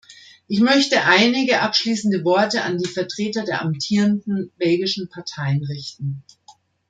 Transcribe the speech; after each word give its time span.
Ich 0.47 0.61
möchte 0.61 1.03
einige 1.03 1.59
abschließende 1.61 2.25
Worte 2.25 2.63
an 2.63 2.79
die 2.79 2.89
Vertreter 2.89 3.43
der 3.45 3.61
amtierenden 3.61 4.51
belgischen 4.57 5.09
Parteien 5.09 5.63
richten. 5.63 6.23